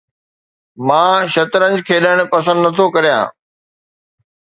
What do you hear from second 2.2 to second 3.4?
پسند نٿو ڪريان